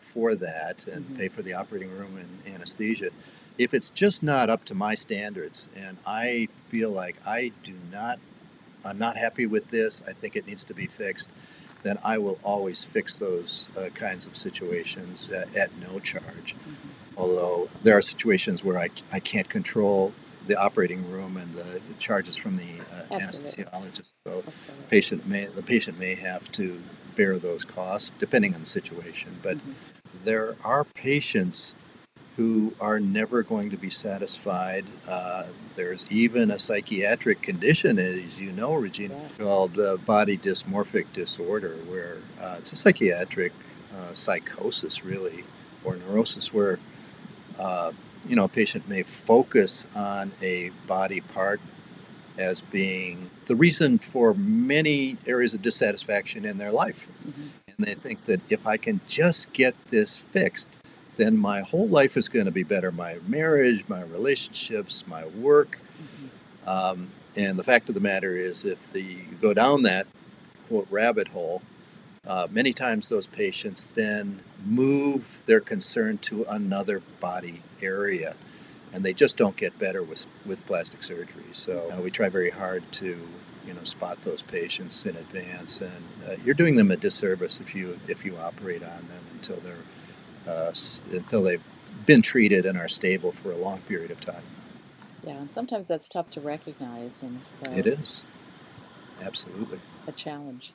[0.00, 1.16] for that and mm-hmm.
[1.16, 3.10] pay for the operating room and anesthesia.
[3.58, 8.20] If it's just not up to my standards and I feel like I do not,
[8.84, 11.28] I'm not happy with this, I think it needs to be fixed,
[11.82, 16.54] then I will always fix those uh, kinds of situations at, at no charge.
[16.54, 16.72] Mm-hmm.
[17.16, 20.12] Although there are situations where I, I can't control
[20.46, 24.12] the operating room and the charges from the uh, anesthesiologist.
[24.26, 24.44] So
[24.88, 26.80] patient may the patient may have to
[27.16, 29.38] bear those costs depending on the situation.
[29.42, 29.72] But mm-hmm.
[30.24, 31.74] there are patients
[32.38, 34.84] who are never going to be satisfied.
[35.08, 35.42] Uh,
[35.74, 39.38] there's even a psychiatric condition, as you know, Regina, yes.
[39.38, 43.52] called uh, body dysmorphic disorder, where uh, it's a psychiatric
[43.92, 45.42] uh, psychosis, really,
[45.82, 46.78] or neurosis, where
[47.58, 47.90] uh,
[48.28, 51.60] you know a patient may focus on a body part
[52.36, 57.08] as being the reason for many areas of dissatisfaction in their life.
[57.26, 57.48] Mm-hmm.
[57.66, 60.77] And they think that if I can just get this fixed,
[61.18, 62.90] then my whole life is going to be better.
[62.90, 65.80] My marriage, my relationships, my work.
[66.00, 66.68] Mm-hmm.
[66.68, 70.06] Um, and the fact of the matter is, if the, you go down that
[70.68, 71.62] quote rabbit hole,
[72.26, 78.34] uh, many times those patients then move their concern to another body area,
[78.92, 81.44] and they just don't get better with with plastic surgery.
[81.52, 83.18] So uh, we try very hard to
[83.66, 87.74] you know spot those patients in advance, and uh, you're doing them a disservice if
[87.74, 89.84] you if you operate on them until they're
[90.46, 90.72] uh,
[91.12, 91.62] until they've
[92.06, 94.42] been treated and are stable for a long period of time.
[95.24, 98.24] Yeah, and sometimes that's tough to recognize, and so it is
[99.20, 100.72] absolutely a challenge.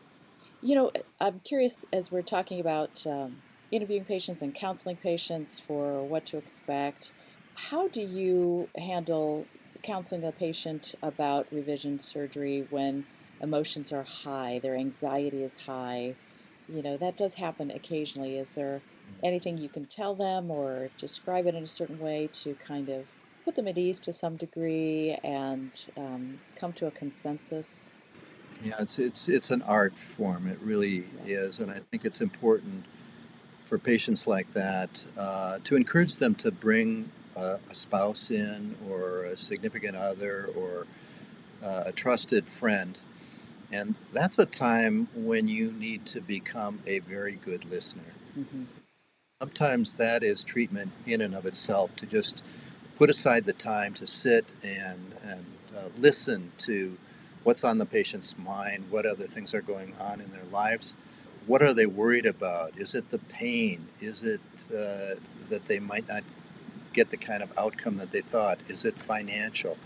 [0.62, 3.38] You know, I'm curious as we're talking about um,
[3.72, 7.12] interviewing patients and counseling patients for what to expect.
[7.56, 9.46] How do you handle
[9.82, 13.06] counseling a patient about revision surgery when
[13.42, 16.16] emotions are high, their anxiety is high?
[16.70, 18.38] You know, that does happen occasionally.
[18.38, 18.82] Is there
[19.24, 23.14] anything you can tell them or describe it in a certain way to kind of
[23.44, 27.90] put them at ease to some degree and um, come to a consensus?
[28.64, 30.48] Yeah, it's it's it's an art form.
[30.48, 32.86] It really is, and I think it's important
[33.66, 39.24] for patients like that uh, to encourage them to bring a, a, spouse in, or
[39.24, 40.86] a significant other, or
[41.64, 43.00] uh, a trusted friend,
[43.72, 48.14] and that's a time when you need to become a very good listener.
[48.38, 48.64] Mm-hmm.
[49.44, 52.42] Sometimes that is treatment in and of itself to just
[52.96, 56.98] put aside the time to sit and, and uh, listen to
[57.44, 60.94] what's on the patient's mind, what other things are going on in their lives.
[61.46, 62.72] What are they worried about?
[62.78, 63.90] Is it the pain?
[64.00, 66.24] Is it uh, that they might not
[66.94, 68.60] get the kind of outcome that they thought?
[68.70, 69.78] Is it financial?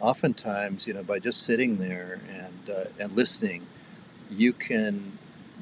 [0.00, 3.68] Oftentimes, you know, by just sitting there and, uh, and listening,
[4.28, 5.16] you can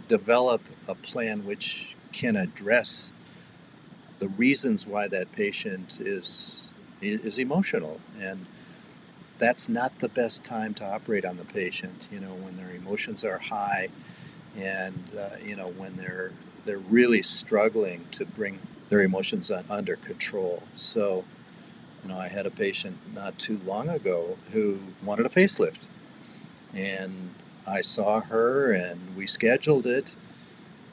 [0.08, 3.10] develop a plan which can address
[4.18, 6.68] the reasons why that patient is
[7.00, 8.00] is emotional.
[8.20, 8.46] And
[9.38, 13.24] that's not the best time to operate on the patient you know when their emotions
[13.24, 13.88] are high
[14.56, 16.32] and uh, you know when they're
[16.64, 20.62] they're really struggling to bring their emotions under control.
[20.74, 21.24] So
[22.02, 25.86] you know i had a patient not too long ago who wanted a facelift.
[26.74, 27.34] And
[27.66, 30.14] i saw her and we scheduled it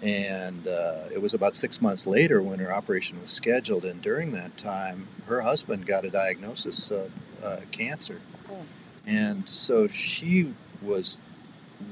[0.06, 3.84] and uh, it was about six months later when her operation was scheduled.
[3.86, 7.12] And during that time, her husband got a diagnosis of
[7.44, 8.22] uh, cancer.
[8.48, 8.60] Oh.
[9.08, 11.18] And so she was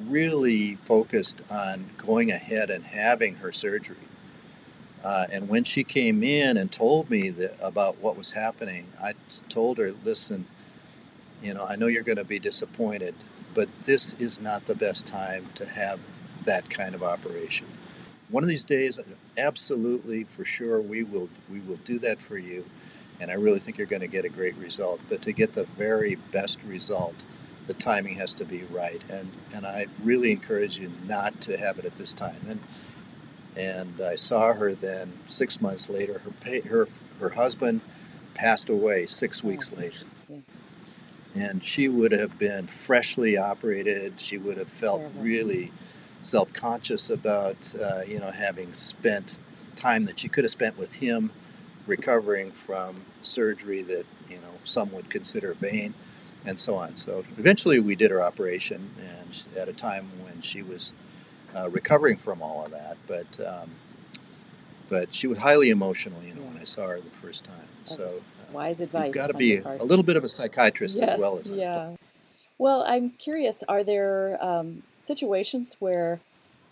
[0.06, 3.97] really focused on going ahead and having her surgery.
[5.03, 9.14] Uh, and when she came in and told me that, about what was happening, I
[9.49, 10.45] told her, listen,
[11.41, 13.16] you know, I know you're going to be disappointed,
[13.55, 15.99] but this is not the best time to have
[16.45, 17.66] that kind of operation
[18.34, 18.99] one of these days,
[19.38, 22.65] absolutely for sure, we will we will do that for you,
[23.19, 24.99] and I really think you're going to get a great result.
[25.07, 27.13] But to get the very best result,
[27.67, 31.77] the timing has to be right, and and I really encourage you not to have
[31.77, 32.41] it at this time.
[32.47, 32.59] And
[33.55, 36.19] and I saw her then six months later.
[36.43, 36.88] Her her
[37.19, 37.81] her husband
[38.34, 40.05] passed away six oh, weeks later.
[40.27, 40.38] yeah.
[41.36, 44.19] And she would have been freshly operated.
[44.19, 45.21] She would have felt Terrible.
[45.21, 45.71] really
[46.24, 49.39] self conscious about, uh, you know, having spent
[49.76, 51.32] time that she could have spent with him
[51.86, 55.93] recovering from surgery that, you know, some would consider vain
[56.45, 56.95] and so on.
[56.95, 60.93] So eventually we did her operation and at a time when she was
[61.55, 62.97] uh, recovering from all of that.
[63.07, 63.71] But, um,
[64.89, 67.67] but she was highly emotional, you know, when I saw her the first time.
[67.86, 70.97] That So uh, wise advice you've got to be a little bit of a psychiatrist
[70.97, 71.89] Yes, as well as a yeah.
[72.58, 76.22] Well, I'm curious, are there um, situations where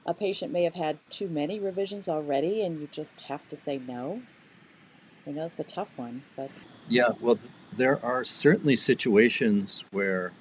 [0.06, 3.78] a patient may have had too many revisions already and you just have to say
[3.78, 4.24] no?
[5.28, 6.52] I know it's a tough one, but
[6.90, 7.40] Yeah, well,
[7.76, 10.34] there are certainly situations where,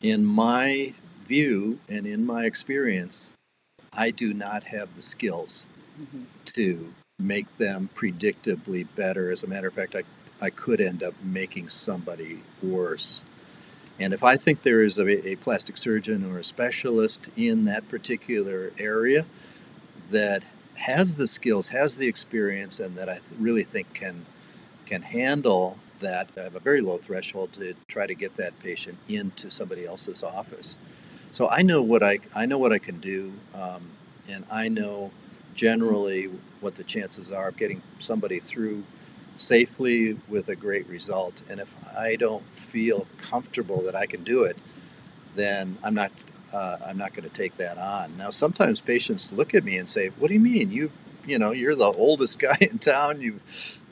[0.00, 0.94] in my
[1.26, 3.32] view and in my experience,
[3.92, 5.68] I do not have the skills
[6.00, 9.30] mhm, to make them predictably better.
[9.30, 10.04] As a matter of fact, I,
[10.40, 13.24] I could end up making somebody worse.
[14.00, 17.88] And if I think there is a, a plastic surgeon or a specialist in that
[17.88, 19.26] particular area
[20.10, 20.44] that
[20.74, 24.24] has the skills, has the experience, and that I really think can
[24.86, 28.96] can handle that, I have a very low threshold to try to get that patient
[29.08, 30.78] into somebody else's office.
[31.32, 33.90] So I know what I I know what I can do, um,
[34.28, 35.10] and I know
[35.54, 36.30] generally
[36.60, 38.84] what the chances are of getting somebody through
[39.38, 41.42] safely with a great result.
[41.48, 44.58] And if I don't feel comfortable that I can do it,
[45.34, 46.12] then I'm not
[46.52, 48.16] uh, I'm not going to take that on.
[48.16, 50.70] Now, sometimes patients look at me and say, "What do you mean?
[50.70, 50.90] You
[51.26, 53.20] you know you're the oldest guy in town.
[53.20, 53.40] You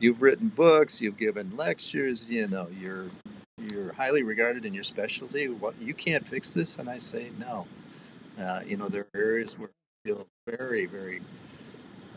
[0.00, 2.28] you've written books, you've given lectures.
[2.30, 3.06] You know you're
[3.58, 5.48] you're highly regarded in your specialty.
[5.48, 7.66] What you can't fix this?" And I say, "No.
[8.38, 11.22] Uh, you know there are areas where I feel very very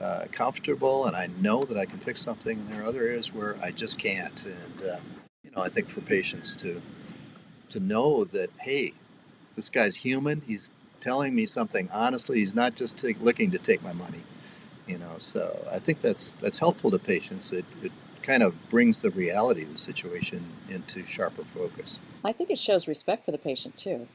[0.02, 2.58] uh, comfortable, and I know that I can fix something.
[2.58, 4.45] And there are other areas where I just can't.
[4.45, 4.97] And uh,
[5.43, 6.82] you know I think for patients to
[7.70, 8.93] to know that hey
[9.56, 10.41] this guy's human.
[10.47, 12.39] He's telling me something honestly.
[12.39, 14.22] He's not just take, looking to take my money,
[14.88, 15.16] you know.
[15.20, 17.52] So I think that's that's helpful to patients.
[17.52, 17.91] It, it
[18.22, 22.00] kind of brings the reality of the situation into sharper focus.
[22.24, 24.08] I think it shows respect for the patient too.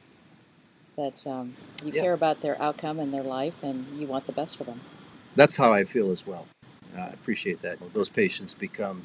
[0.97, 4.33] That um, you Yeah, care about their outcome and their life and you want the
[4.33, 4.81] best for them.
[5.35, 6.47] That's how I feel as well.
[6.97, 7.77] I appreciate that.
[7.93, 9.05] Those patients become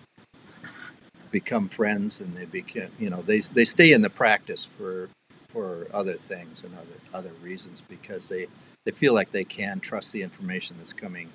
[1.31, 5.09] become friends, and they become you know they they stay in the practice for
[5.47, 8.47] for other things and other other reasons because they
[8.85, 11.29] they feel like they can trust the information that's coming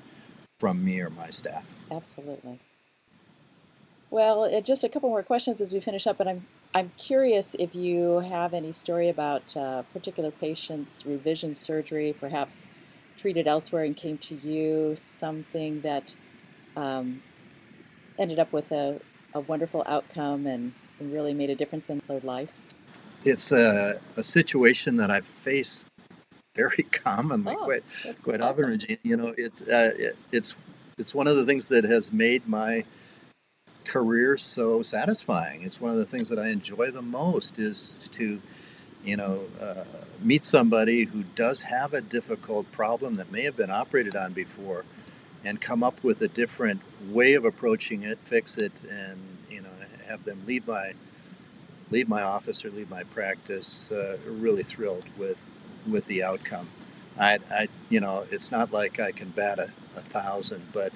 [0.60, 1.64] from me or my staff.
[1.90, 2.60] Absolutely.
[4.10, 7.54] Well, uh, just a couple more questions as we finish up, and I'm I'm curious
[7.58, 12.66] if you have any story about uh, particular patient's revision surgery, perhaps
[13.16, 16.14] treated elsewhere and came to you, something that
[16.76, 17.22] um,
[18.18, 19.00] ended up with a,
[19.34, 22.60] a wonderful outcome and, really made a difference in their life.
[23.24, 25.86] It's a, a situation that I've faced
[26.54, 27.84] very commonly, Oh, quite
[28.22, 28.66] quite often.
[28.66, 28.98] Regina.
[29.02, 30.54] You know, it's uh, it, it's
[30.96, 32.84] it's one of the things that has made my
[33.84, 35.62] career so satisfying.
[35.62, 38.40] It's one of the things that I enjoy the most is to,
[39.04, 39.84] you know, uh,
[40.20, 44.84] meet somebody who does have a difficult problem that may have been operated on before,
[45.44, 46.80] and come up with a different
[47.10, 49.68] way of approaching it, fix it, and you know,
[50.06, 50.94] have them leave my
[51.90, 55.38] leave my office or leave my practice uh, really thrilled with
[55.86, 56.68] with the outcome.
[57.18, 60.92] I, I, you know, it's not like I can bat a, a thousand, but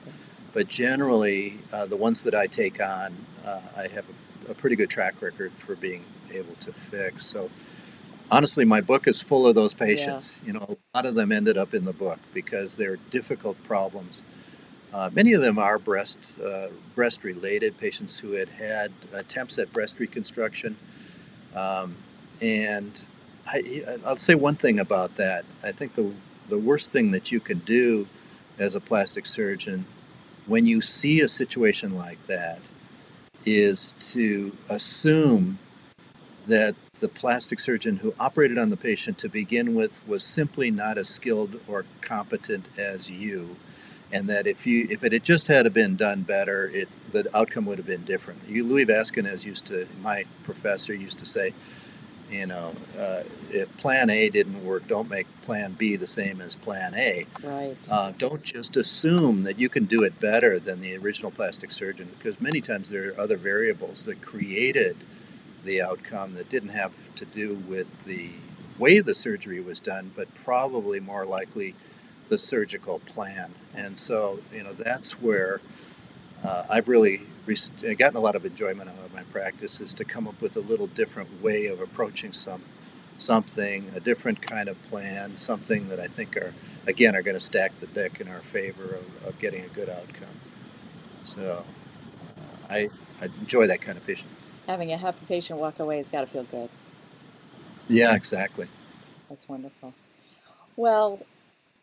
[0.52, 4.06] but generally uh, the ones that I take on, uh, I have
[4.48, 7.26] a, a pretty good track record for being able to fix.
[7.26, 7.50] So
[8.31, 9.87] honestly, my book is full of those Yeah.
[9.87, 10.39] patients.
[10.45, 14.22] You know, a lot of them ended up in the book because they're difficult problems.
[14.93, 19.72] Uh, many of them are breast uh, breast related patients who had had attempts at
[19.72, 20.76] breast reconstruction,
[21.55, 21.97] um,
[22.43, 23.07] and
[23.47, 25.45] I, I'll say one thing about that.
[25.64, 26.12] I think the
[26.49, 28.09] the worst thing that you can do
[28.59, 29.87] as a plastic surgeon
[30.47, 32.61] when you see a situation like that
[33.47, 35.59] is to assume
[36.47, 40.99] that the plastic surgeon who operated on the patient to begin with was simply not
[40.99, 43.57] as skilled or competent as you
[44.11, 47.66] and that if you if it had just had been done better it the outcome
[47.66, 51.53] would have been different you Luis Vasconez used to my professor used to say
[52.30, 56.55] you know uh, if plan a didn't work don't make plan b the same as
[56.55, 57.76] plan a Right.
[57.90, 62.11] uh, don't just assume that you can do it better than the original plastic surgeon
[62.18, 64.96] because many times there are other variables that created
[65.64, 68.30] the outcome that didn't have to do with the
[68.78, 71.74] way the surgery was done, but probably more likely
[72.28, 73.54] the surgical plan.
[73.74, 75.61] And so, you know, that's where
[76.44, 77.22] uh, I've really
[77.96, 80.61] gotten a lot of enjoyment out of my practice is to come up with a
[80.61, 82.62] little different way of approaching some
[83.16, 86.54] something, a different kind of plan, something that I think are
[86.86, 89.88] again are going to stack the deck in our favor of, of getting a good
[89.88, 90.28] outcome.
[91.24, 91.64] So
[92.38, 92.88] uh, I,
[93.20, 94.30] I enjoy that kind of patient.
[94.68, 96.68] Having a happy patient walk away has got to feel good.
[97.88, 98.68] Yeah, exactly.
[99.28, 99.94] That's wonderful.
[100.76, 101.20] Well,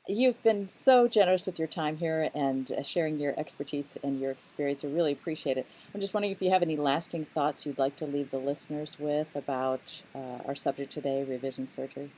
[0.07, 4.29] You've been so generous with your time here and uh, sharing your expertise and your
[4.29, 4.83] experience.
[4.83, 5.65] We really appreciate it.
[5.95, 8.99] I'm just wondering if you have any lasting thoughts you'd like to leave the listeners
[8.99, 12.11] with about uh, our subject today, revision surgery.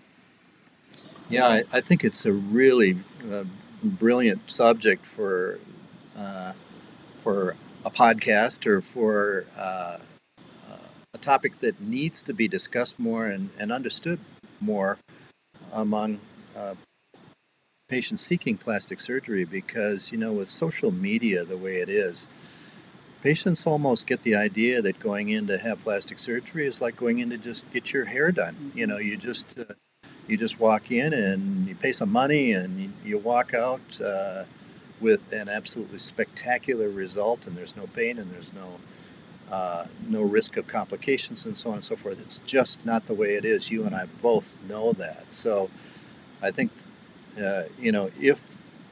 [1.30, 3.00] Yeah, I, I think it's a really
[3.32, 3.46] uh,
[3.82, 5.58] brilliant subject for
[6.18, 6.52] uh,
[7.24, 7.56] for
[7.86, 10.00] a podcast or for uh,
[11.18, 14.20] a topic that needs to be discussed more and, and understood
[14.60, 14.98] more
[15.72, 16.20] among
[17.88, 22.28] patients seeking plastic surgery because, you know, with social media the way it is,
[23.22, 27.20] patients almost get the idea that going in to have plastic surgery is like going
[27.20, 28.72] in to just get your hair done.
[28.76, 29.74] You know, you just uh,
[30.28, 34.44] you just walk in and you pay some money and you, you walk out uh,
[35.00, 38.80] with an absolutely spectacular result, and there's no pain and there's no
[39.52, 42.20] uh, no risk of complications and so on and so forth.
[42.20, 43.72] It's just not the way it is.
[43.72, 45.32] You and I both know that.
[45.32, 45.70] So
[46.42, 46.72] I think
[47.42, 48.42] uh, you know, if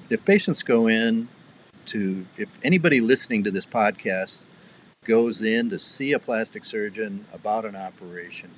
[0.10, 1.28] if patients go in
[1.88, 4.46] to, if anybody listening to this podcast
[5.04, 8.52] goes in to see a plastic surgeon about an operation,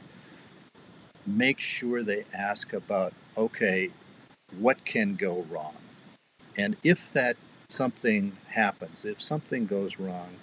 [1.26, 3.90] make sure they ask about, okay,
[4.58, 5.76] what can go wrong?
[6.58, 7.38] And if that
[7.70, 10.36] something happens, if something goes wrong,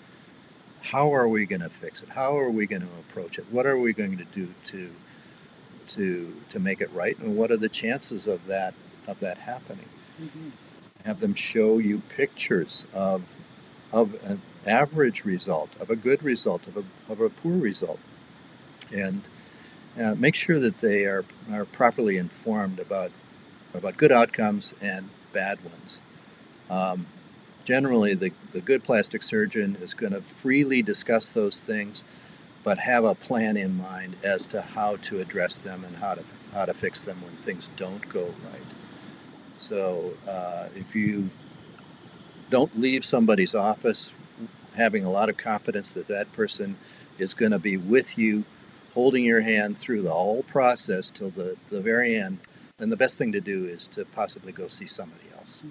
[0.84, 2.10] how are we going to fix it?
[2.10, 3.46] How are we going to approach it?
[3.50, 4.90] What are we going to do to
[5.88, 7.18] to to make it right?
[7.18, 8.74] And what are the chances of that
[9.06, 9.88] of that happening.
[10.20, 10.50] Mm-hmm.
[11.04, 13.22] Have them show you pictures of
[13.92, 18.00] of an average result, of a good result, of a, of a poor result,
[18.92, 19.22] and
[20.00, 23.12] uh, make sure that they are, are properly informed about
[23.72, 26.02] about good outcomes and bad ones.
[26.70, 27.06] Um,
[27.64, 32.04] generally, the, the good plastic surgeon is going to freely discuss those things,
[32.62, 36.24] but have a plan in mind as to how to address them and how to
[36.52, 38.62] how to fix them when things don't go right.
[39.56, 41.30] So uh, if you
[42.48, 44.12] don't leave somebody's office
[44.76, 46.76] having a lot of confidence that that person
[47.18, 48.44] is going to be with you,
[48.92, 52.38] holding your hand through the whole process till the, the very end,
[52.78, 55.64] then the best thing to do is to possibly go see somebody else.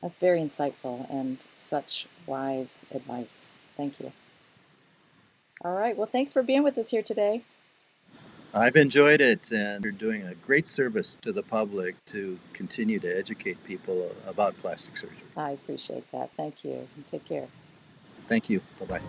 [0.00, 3.48] That's very insightful and such wise advice.
[3.76, 4.12] Thank you.
[5.64, 5.96] All right.
[5.96, 7.42] Well, thanks for being with us here today.
[8.54, 13.18] I've enjoyed it, and you're doing a great service to the public to continue to
[13.18, 15.18] educate people about plastic surgery.
[15.36, 16.30] I appreciate that.
[16.36, 16.88] Thank you.
[17.10, 17.48] Take care.
[18.26, 18.62] Thank you.
[18.80, 19.00] Bye bye.